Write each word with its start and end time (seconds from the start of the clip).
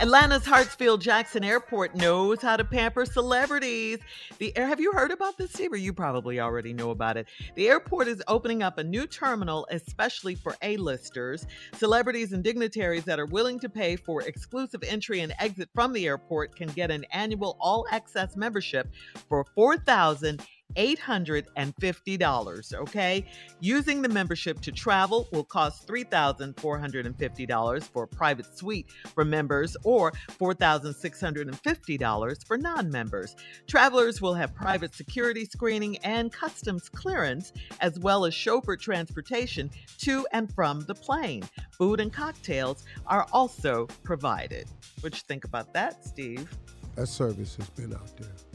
Atlanta's 0.00 0.44
Hartsfield 0.44 1.00
Jackson 1.00 1.44
Airport 1.44 1.94
knows 1.94 2.40
how 2.40 2.56
to 2.56 2.64
pamper 2.64 3.04
celebrities. 3.04 3.98
The 4.38 4.56
air, 4.56 4.66
have 4.66 4.80
you 4.80 4.92
heard 4.92 5.10
about 5.10 5.36
this, 5.36 5.52
Steve? 5.52 5.74
Or 5.74 5.76
you 5.76 5.92
probably 5.92 6.40
already 6.40 6.72
know 6.72 6.88
about 6.88 7.18
it. 7.18 7.28
The 7.54 7.68
airport 7.68 8.08
is 8.08 8.22
opening 8.26 8.62
up 8.62 8.78
a 8.78 8.82
new 8.82 9.06
terminal, 9.06 9.66
especially 9.70 10.36
for 10.36 10.56
A-listers, 10.62 11.46
celebrities 11.74 12.32
and 12.32 12.42
dignitaries 12.42 13.04
that 13.04 13.20
are 13.20 13.26
willing 13.26 13.60
to 13.60 13.68
pay 13.68 13.96
for 13.96 14.22
exclusive 14.22 14.82
entry 14.84 15.20
and 15.20 15.34
exit 15.38 15.68
from 15.74 15.92
the 15.92 16.06
airport 16.06 16.56
can 16.56 16.68
get 16.68 16.90
an 16.90 17.04
annual 17.12 17.58
all-access 17.60 18.36
membership 18.36 18.88
for 19.28 19.44
four 19.54 19.76
thousand. 19.76 20.42
$850, 20.74 22.74
okay? 22.74 23.24
Using 23.60 24.02
the 24.02 24.08
membership 24.08 24.60
to 24.62 24.72
travel 24.72 25.28
will 25.32 25.44
cost 25.44 25.86
$3,450 25.88 27.84
for 27.84 28.02
a 28.04 28.08
private 28.08 28.56
suite 28.56 28.86
for 29.14 29.24
members 29.24 29.76
or 29.84 30.12
$4,650 30.40 32.46
for 32.46 32.58
non 32.58 32.90
members. 32.90 33.36
Travelers 33.66 34.20
will 34.20 34.34
have 34.34 34.54
private 34.54 34.94
security 34.94 35.44
screening 35.44 35.96
and 35.98 36.32
customs 36.32 36.88
clearance, 36.88 37.52
as 37.80 37.98
well 37.98 38.24
as 38.24 38.34
chauffeur 38.34 38.76
transportation 38.76 39.70
to 39.98 40.26
and 40.32 40.52
from 40.54 40.80
the 40.82 40.94
plane. 40.94 41.42
Food 41.72 42.00
and 42.00 42.12
cocktails 42.12 42.84
are 43.06 43.26
also 43.32 43.86
provided. 44.02 44.68
What 45.00 45.14
you 45.14 45.20
think 45.26 45.44
about 45.44 45.72
that, 45.74 46.04
Steve? 46.04 46.50
That 46.96 47.06
service 47.06 47.56
has 47.56 47.68
been 47.70 47.94
out 47.94 48.16
there. 48.18 48.49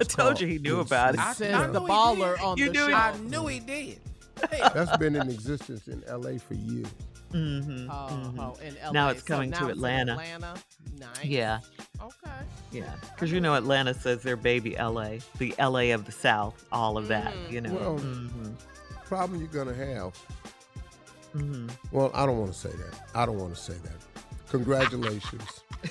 I 0.00 0.04
told 0.04 0.40
you 0.40 0.46
he 0.46 0.58
knew 0.58 0.80
about 0.80 1.14
it. 1.14 1.20
I 1.20 1.32
said 1.32 1.72
the 1.72 1.80
baller 1.80 2.40
on 2.42 2.56
You 2.58 2.66
the 2.66 2.72
knew 2.72 2.78
show. 2.80 2.88
he- 2.88 2.94
I 2.94 3.16
knew 3.18 3.46
he 3.46 3.60
did. 3.60 4.00
That's 4.72 4.96
been 4.98 5.16
in 5.16 5.28
existence 5.28 5.88
in 5.88 6.02
LA 6.08 6.38
for 6.38 6.54
years. 6.54 6.86
Mm-hmm, 7.32 7.90
Oh, 7.90 8.08
mhm. 8.10 8.38
oh, 8.38 8.56
in 8.64 8.74
LA. 8.82 8.92
Now 8.92 9.08
it's 9.10 9.20
So 9.22 9.34
coming 9.34 9.50
now 9.50 9.58
to 9.66 9.68
Atlanta. 9.68 10.12
Atlanta. 10.12 10.54
Nice. 10.98 11.24
Yeah, 11.24 11.58
Okay. 12.00 12.30
yeah. 12.72 12.94
Because 13.14 13.30
you 13.32 13.40
know 13.40 13.54
Atlanta 13.54 13.92
says 13.94 14.22
they're 14.22 14.36
baby 14.36 14.76
LA, 14.78 15.18
the 15.38 15.54
LA 15.58 15.92
of 15.92 16.06
the 16.06 16.12
South, 16.12 16.64
all 16.72 16.96
of 16.96 17.08
that. 17.08 17.34
You 17.50 17.60
know. 17.60 17.74
Well, 17.74 17.98
Mhm, 17.98 18.52
problem 19.06 19.40
you're 19.40 19.48
gonna 19.48 19.74
have. 19.74 20.14
mhm. 21.34 21.68
Well, 21.92 22.10
I 22.14 22.24
don't 22.24 22.38
want 22.38 22.52
to 22.52 22.58
say 22.58 22.70
that. 22.70 23.00
I 23.14 23.26
don't 23.26 23.38
want 23.38 23.54
to 23.54 23.60
say 23.60 23.74
that. 23.74 24.22
Congratulations. 24.50 25.60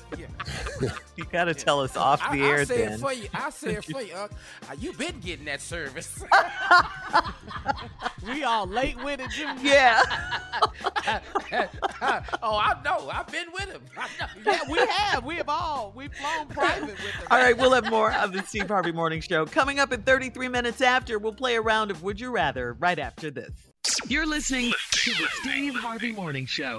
You 1.14 1.24
got 1.26 1.44
to 1.44 1.54
tell 1.54 1.80
us 1.80 1.94
off 1.96 2.22
I, 2.24 2.36
the 2.36 2.42
I 2.42 2.48
air 2.48 2.64
say 2.64 2.78
then. 2.78 2.92
it 2.94 3.00
for 3.00 3.12
you. 3.12 3.28
I 3.34 3.50
say 3.50 3.74
it 3.74 3.84
for 3.92 4.00
you. 4.00 4.14
Uh, 4.14 4.28
you 4.78 4.92
been 4.94 5.20
getting 5.20 5.44
that 5.44 5.60
service. 5.60 6.24
we 8.26 8.42
all 8.44 8.66
late 8.66 8.96
with 9.04 9.20
it, 9.20 9.30
Jim. 9.30 9.56
Yeah. 9.60 10.00
oh, 12.42 12.56
I 12.56 12.80
know. 12.82 13.10
I've 13.10 13.26
been 13.28 13.52
with 13.52 13.70
him. 13.70 13.82
Yeah, 14.44 14.58
we 14.68 14.78
have. 14.78 15.24
We 15.24 15.36
have 15.36 15.48
all. 15.50 15.92
We've 15.94 16.12
flown 16.14 16.48
private 16.48 16.88
with 16.88 16.98
him. 16.98 17.26
All 17.30 17.38
right, 17.38 17.56
we'll 17.56 17.72
have 17.72 17.90
more 17.90 18.12
of 18.12 18.32
the 18.32 18.42
Steve 18.42 18.68
Harvey 18.68 18.92
Morning 18.92 19.20
Show 19.20 19.44
coming 19.46 19.78
up 19.78 19.92
in 19.92 20.02
33 20.02 20.48
minutes 20.48 20.80
after. 20.80 21.18
We'll 21.18 21.34
play 21.34 21.56
a 21.56 21.60
round 21.60 21.90
of 21.90 22.02
Would 22.02 22.20
You 22.20 22.30
Rather 22.30 22.72
right 22.72 22.98
after 22.98 23.30
this. 23.30 23.50
You're 24.08 24.26
listening 24.26 24.72
to 24.92 25.10
the 25.10 25.26
Steve 25.42 25.74
Harvey 25.74 26.12
Morning 26.12 26.46
Show. 26.46 26.78